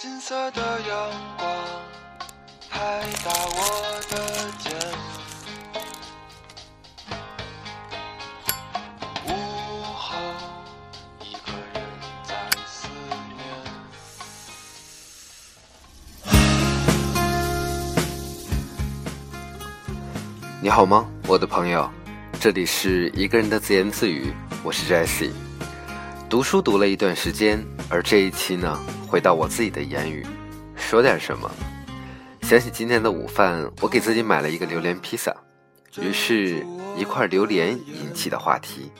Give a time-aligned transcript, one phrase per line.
[0.00, 1.50] 金色的阳光
[2.70, 4.14] 拍打我的
[4.60, 4.72] 肩。
[9.26, 9.32] 午
[9.82, 10.16] 后，
[11.20, 11.82] 一个人
[12.22, 12.32] 在
[12.64, 12.86] 思
[13.34, 13.42] 念。
[20.62, 21.90] 你好吗，我的朋友？
[22.38, 25.32] 这里是一个人的自言自语，我是 Jesse。
[26.28, 30.26] 读书读了一段时间，而这一期呢，回到我自己的言语，
[30.76, 31.50] 说点什么。
[32.42, 35.34] 想起今天的午饭，我给自己买了一个榴莲披萨，
[35.98, 38.92] 于是，一块榴莲引起的话题。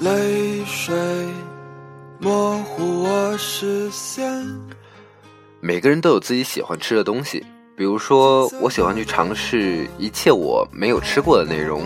[0.00, 0.94] 泪水
[2.20, 4.44] 模糊我视线。
[5.60, 7.44] 每个人都有自己喜欢吃的东西，
[7.76, 11.84] 比如说，我喜欢去尝试一切我没有吃过的内容。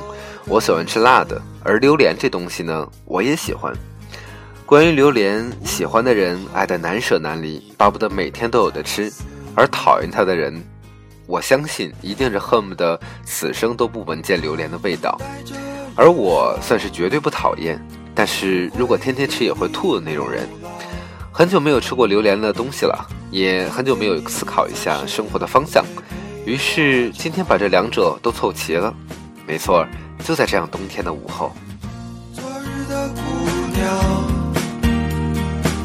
[0.48, 3.74] 我喜欢吃辣的，而榴莲这东西呢，我也喜欢。
[4.64, 9.10] 关于榴莲，喜欢的人爱得难舍难离，巴不得每天都有的吃；
[9.56, 10.62] 而讨厌它的人，
[11.26, 15.20] 我相信一定是恨不得此生都不闻见榴莲的味道。
[15.96, 20.48] 而我算是绝对不讨厌，但是如果天天吃也会吐的那种人。
[21.32, 25.84] 很久没有吃过榴莲的东西了，也很久没有思考一下生活的方向，
[26.46, 28.94] 于是今天把这两者都凑齐了。
[29.46, 29.86] 没错，
[30.24, 31.52] 就在这样冬天的午后。
[32.34, 33.20] 昨日的姑
[33.74, 33.88] 娘，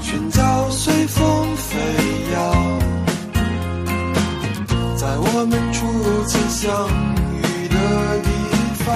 [0.02, 1.78] 寻找随风飞
[2.34, 2.80] 扬，
[4.98, 6.88] 在我们初次相
[7.38, 8.30] 遇的地
[8.84, 8.90] 方。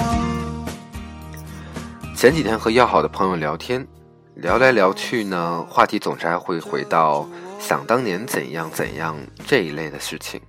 [2.16, 3.86] 前几天和要好的朋友聊天，
[4.34, 7.28] 聊来聊去呢，话题总是还会回到
[7.60, 10.40] 想当年怎样怎样这一类的事情。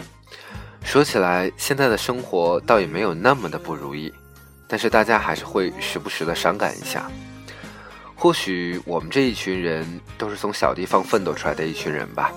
[0.82, 4.12] 说起来，现在的生活倒也没有那么的不如意，
[4.68, 7.10] 但是大家还是会时不时的伤感一下。
[8.16, 12.32] 或许我们这一群人都是从小地方奋斗出来的一群人吧，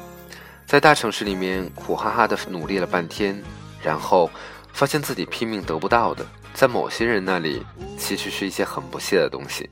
[0.66, 3.42] 在大城市里面苦哈哈的努力了半天，
[3.82, 4.30] 然后
[4.72, 7.64] 发现自己拼命得不到的，在某些人那里
[7.98, 9.68] 其实是一些很不屑的东西。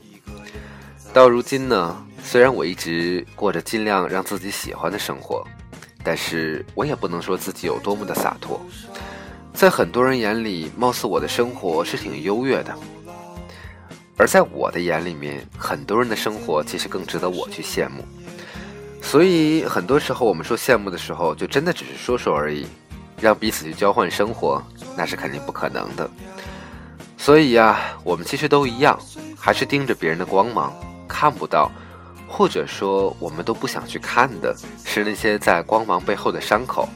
[1.13, 5.47] 到如今呢，虽然我一直过着尽量让自己喜欢的生活。
[6.05, 8.59] 但是我也不能说自己有多么的洒脱，
[9.59, 12.73] 在很多人眼里，貌似我的生活是挺优越的，
[14.17, 18.05] 而在我的眼里面，很多人的生活其实更值得我去羡慕。
[19.03, 22.69] 所以很多时候我们说羡慕的时候，就真的只是说说而已，
[23.21, 24.63] 让彼此去交换生活，
[24.97, 26.09] 那是肯定不可能的。
[27.17, 28.97] 所以呀，我们其实都一样，
[29.37, 30.73] 还是盯着别人的光芒，
[31.09, 31.69] 看不到。
[32.29, 34.55] 或者说，我们都不想去看的
[34.85, 36.89] 是那些在光芒背后的伤口，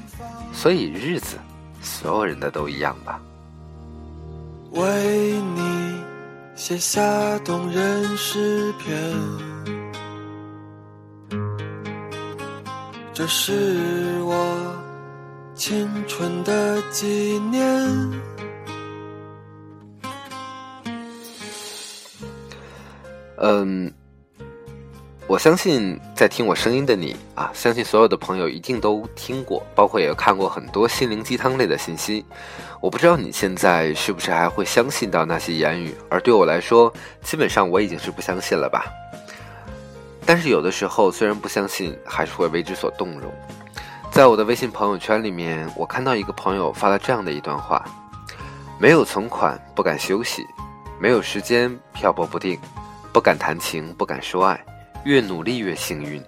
[0.52, 1.38] 所以日子，
[1.82, 3.20] 所有人的都一样吧。
[4.70, 6.00] 为你
[6.54, 9.12] 写下动人诗篇，
[13.12, 14.74] 这是我
[15.54, 17.62] 青春的纪念。
[23.38, 23.92] 嗯。
[25.32, 32.22] 我相信在听我声音的你啊，相信所有的朋友一定都听过，包括也看过很多心灵鸡汤类的信息。
[32.82, 36.92] 我不知道你现在是不是还会相信到那些言语，而对我来说，
[37.22, 38.84] 基本上我已经是不相信了吧。
[40.26, 43.32] 但是有的时候，虽然不相信，还是会为之所动容。
[44.10, 47.82] 在我的微信朋友圈里面，我看到一个朋友发了这样的一段话：
[48.78, 50.42] 没有存款，不敢休息；
[51.00, 52.58] 没有时间，漂泊不定；
[53.14, 54.62] 不敢谈情，不敢说爱。
[55.04, 56.22] 越努力越幸运，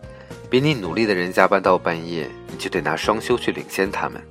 [0.51, 4.23] 比你努力的人加班到半夜，你就得拿双休去领先他们。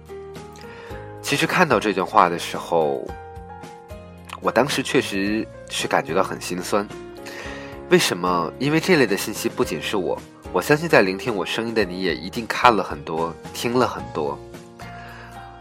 [1.21, 3.07] 其实看到这段话的时候，
[4.41, 6.87] 我当时确实是感觉到很心酸。
[7.89, 8.51] 为什么？
[8.59, 10.21] 因为这类的信息不仅是我，
[10.51, 14.37] 我相信在聆听我声音的你也一定看了很多，听了很多。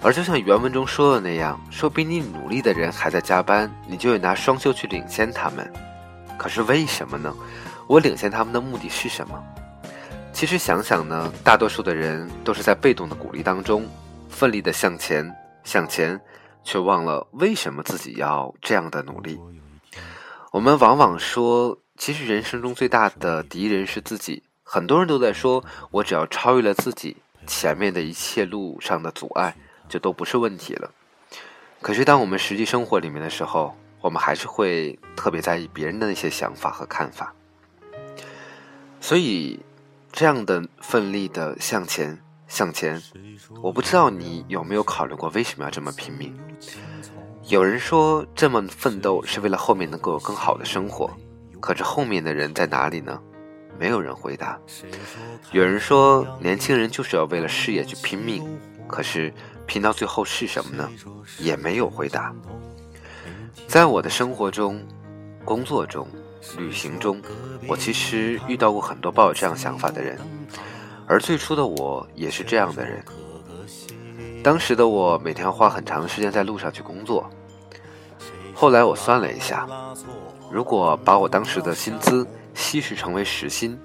[0.00, 5.72] 而就像原文中说的那样，说比你努力的人还在加班，你就得拿双休去领先他们。
[6.37, 7.32] 可是为什么呢？
[7.92, 9.39] 我领先他们的目的是什么？
[10.33, 13.86] 其实想想呢，大多数的人都是在被动的鼓励当中，
[14.30, 15.30] 奋力的向前
[15.62, 16.18] 向前，
[16.65, 19.39] 却忘了为什么自己要这样的努力。
[20.53, 24.42] 我们往往说，其实人生中最大的敌人是自己。
[24.62, 29.54] 很多人都在说，我只要超越了自己，前面的一切路上的阻碍
[29.91, 30.91] 就都不是问题了。
[31.83, 37.34] 可是当我们实际生活里面的时候，我们还是会特别在意别人的那些想法和看法。
[39.03, 39.59] 所以，
[40.13, 42.16] 这样的奋力的向前
[42.47, 43.03] 向前，
[43.60, 46.33] 我不知道你有没有考虑过为什么要这么拼命？
[47.49, 51.10] 有人说这么奋斗是为了后面能够有更好的生活，
[51.59, 53.21] 可是后面的人在哪里呢？
[53.77, 54.57] 没有人回答。
[55.51, 58.47] 有人说，年轻人就是要为了事业去拼命，
[58.87, 59.34] 可是
[59.66, 60.89] 拼到最后是什么呢？
[61.41, 62.33] 也没有回答。
[63.66, 64.81] 在我的生活中、
[65.45, 66.07] 工作中、
[66.59, 67.21] 旅行中，
[67.68, 70.18] 我其实遇到过很多抱有这样想法的人，
[71.06, 73.04] 而最初的我也是这样的人。
[74.42, 77.30] 当时的我每天要花很长的时间在路上去工作。
[78.54, 79.68] 后来我算了一下，
[80.50, 83.78] 如果把我当时的薪资稀释成为时薪，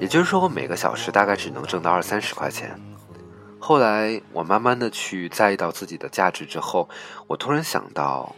[0.00, 2.78] 也就是说我每个小时大概只能挣到二三十块钱。
[3.58, 6.88] 后来我慢慢的去在意到自己的价值之后，
[7.26, 8.34] 我突然想到，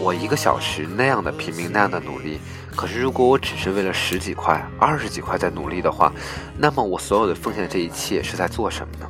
[0.00, 2.38] 我一个小时那样的拼命那样的努力，
[2.74, 6.12] 可是如果我只是为了十几块、二十几块在努力的话，
[6.56, 9.08] 那么我所有的奉献这一切是在做什么呢？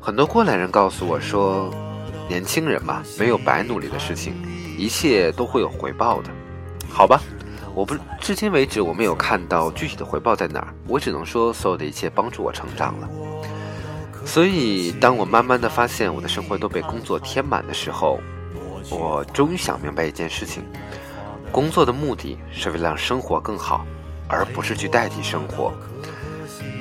[0.00, 1.72] 很多过来人告诉我说。
[2.28, 4.32] 年轻人嘛，没有白努力的事情，
[4.78, 6.30] 一切都会有回报的，
[6.88, 7.20] 好吧？
[7.74, 13.10] 我不，至今为止我没有看到具体的回报在哪儿，我只能说所有的一切帮助我成长了。
[14.24, 18.18] 所以，当我慢慢的发现我的生活都被工作填满的时候，
[18.90, 20.64] 我终于想明白一件事情：
[21.50, 23.86] 工作的目的是为了让生活更好，
[24.28, 25.72] 而不是去代替生活。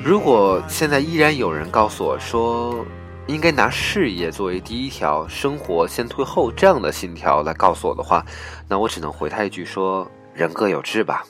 [0.04, 2.86] 如果现在依然有人告诉我说，
[3.28, 8.26] 应该拿事业作为第一条，生活先退后这样的信条来告诉我的话，
[8.68, 11.24] 那我只能回他一句说：人各有志吧。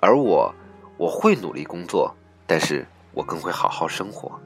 [0.00, 0.54] 而我，
[0.98, 2.14] 我会努力工作，
[2.46, 4.38] 但是我更会好好生活。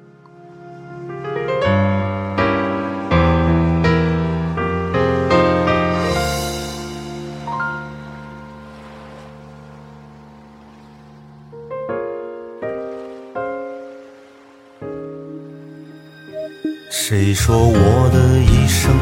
[17.11, 18.93] 谁说我的一生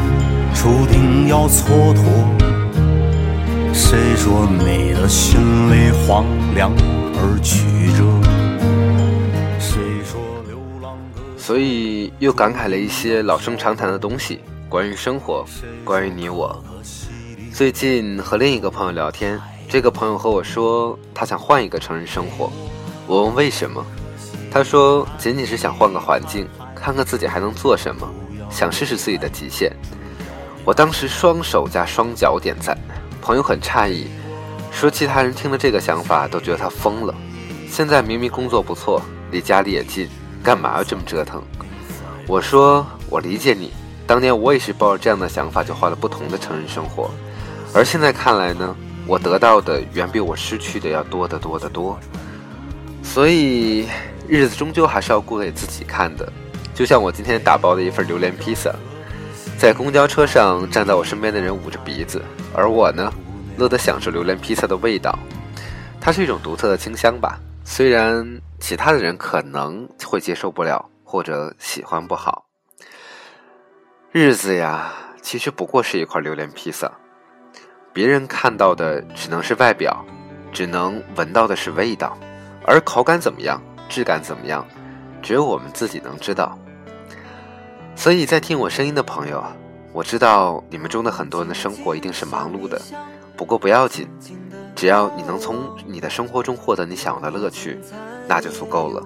[0.55, 2.05] 注定要蹉跎？
[3.73, 5.37] 谁说你的心
[5.69, 6.25] 里荒
[6.55, 6.71] 凉
[7.17, 7.65] 而曲
[7.97, 8.05] 折？
[9.59, 11.21] 谁说流浪的……
[11.37, 14.39] 所以又感慨了一些老生常谈的东西，
[14.69, 15.45] 关于生活，
[15.83, 16.63] 关于你我。
[17.53, 19.37] 最近和另一个朋友聊天，
[19.67, 22.49] 这个朋友和我说，他想换一个城市生活。
[23.05, 23.85] 我问为什么，
[24.49, 26.47] 他说仅仅是想换个环境。
[26.77, 28.07] 看看自己还能做什么，
[28.49, 29.71] 想试试自己的极限。
[30.63, 32.77] 我当时双手加双脚点赞，
[33.21, 34.07] 朋友很诧异，
[34.71, 37.15] 说其他人听了这个想法都觉得他疯了。
[37.69, 39.01] 现在明明工作不错，
[39.31, 40.09] 离家里也近，
[40.43, 41.41] 干嘛要这么折腾？
[42.27, 43.71] 我说我理解你，
[44.05, 47.09] 当年我也是抱着这样的想法就换了不同的成人生活，
[47.73, 48.75] 而现在看来呢，
[49.05, 51.97] 我得到的远比我失去的要多得多得多。
[53.01, 53.87] 所以
[54.27, 56.29] 日子终究还是要过给自己看的。
[56.77, 58.71] 就像我今天打包的一份榴莲披萨，
[59.57, 62.21] 在公交车上站在我身边的人捂着鼻子，
[62.53, 63.11] 而我呢，
[63.57, 65.17] 乐得享受榴莲披萨的味道。
[65.99, 72.45] 它是一种独特的清香吧，虽然其他的人可能会接受不了或者喜欢不好。
[74.11, 74.93] 日子呀，
[75.23, 76.91] 其实不过是一块榴莲披萨，
[77.91, 80.05] 别人看到的只能是外表，
[80.53, 82.15] 只能闻到的是味道，
[82.67, 83.59] 而口感怎么样，
[83.89, 84.63] 质感怎么样，
[85.23, 86.55] 只有我们自己能知道。
[87.97, 89.43] 所以在听我声音的朋友，
[89.91, 92.79] 我知道你们中的很多人的生活一定是忙碌的，
[93.35, 94.07] 不过不要紧，
[94.75, 97.79] 只要你能从你的生活中获得你想要的乐趣，
[98.27, 99.03] 那就足够了。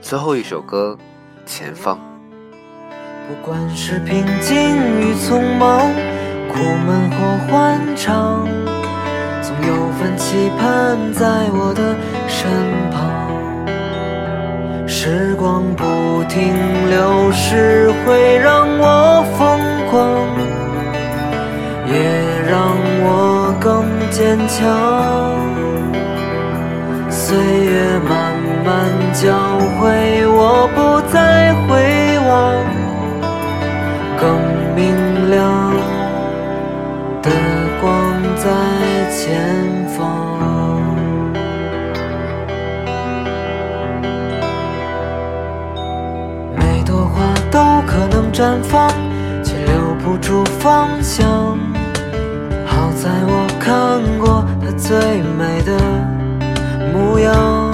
[0.00, 0.98] 最后一首歌，
[1.48, 1.96] 《前方》。
[3.28, 4.56] 不管是平静
[4.98, 5.92] 与匆忙，
[6.48, 8.48] 苦闷或欢畅，
[9.42, 11.94] 总有份期盼在我的
[12.26, 12.50] 身
[12.90, 13.11] 旁。
[15.04, 16.54] 时光不停
[16.88, 19.58] 流逝，会让我疯
[19.90, 20.30] 狂，
[21.88, 21.92] 也
[22.48, 22.54] 让
[23.02, 24.62] 我更坚强。
[27.10, 28.32] 岁月慢
[28.64, 31.01] 慢教会我，不
[48.42, 48.90] 绽放，
[49.44, 51.56] 却留不住方向。
[52.66, 55.78] 好在我看过它最美的
[56.92, 57.72] 模样。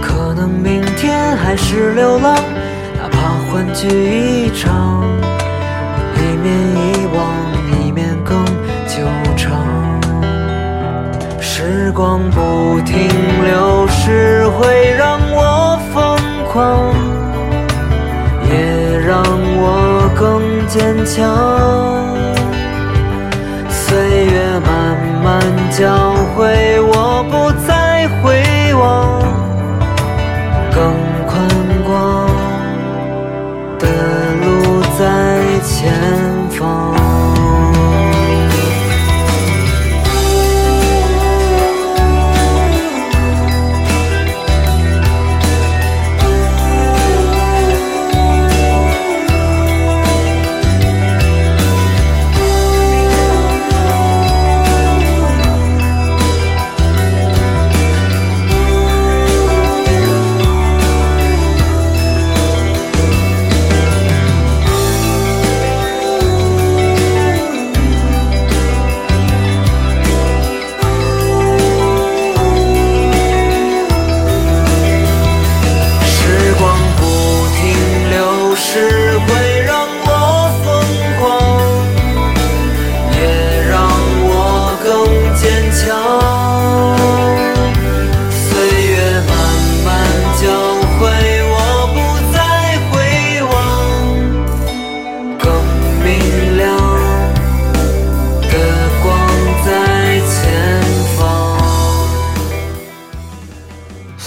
[0.00, 2.36] 可能明天还是流浪，
[2.96, 5.04] 哪怕欢聚一场。
[6.16, 8.42] 一面遗忘，一面更
[8.86, 9.04] 久
[9.36, 9.60] 长。
[11.38, 12.40] 时光不
[21.04, 22.10] 强。
[23.68, 25.40] 岁月慢慢
[25.70, 26.69] 教会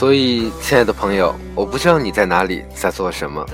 [0.03, 3.45] 所以，亲爱的朋友，我不知道你在哪里，在做什么，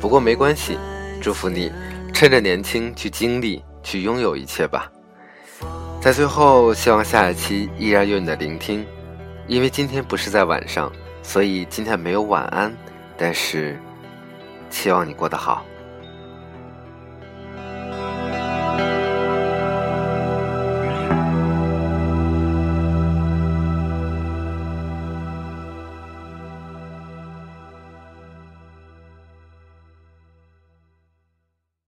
[0.00, 0.76] 不过没关系，
[1.20, 1.70] 祝福你，
[2.12, 4.90] 趁着年轻去经历，去拥有一切吧。
[6.00, 8.84] 在最后，希望下一期依然有你的聆听，
[9.46, 10.90] 因为今天不是在晚上，
[11.22, 12.74] 所以今天没有晚安，
[13.16, 13.78] 但是，
[14.70, 15.64] 希望你过得好。